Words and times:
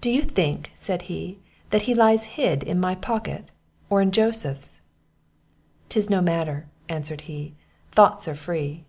"Do 0.00 0.10
you 0.10 0.22
think," 0.22 0.70
said 0.74 1.02
he, 1.12 1.40
"that 1.68 1.82
he 1.82 1.94
lies 1.94 2.24
hid 2.40 2.62
in 2.62 2.80
my 2.80 2.94
pocket, 2.94 3.50
or 3.90 4.00
in 4.00 4.12
Joseph's?" 4.12 4.80
"'Tis 5.90 6.08
no 6.08 6.22
matter," 6.22 6.68
answered 6.88 7.20
he; 7.28 7.52
"thoughts 7.92 8.26
are 8.28 8.34
free." 8.34 8.86